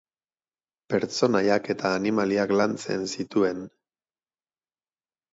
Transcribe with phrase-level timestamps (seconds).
[0.93, 3.61] Pertsonaiak eta animaliak lantzen zituen.